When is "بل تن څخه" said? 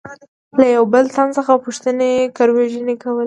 0.93-1.51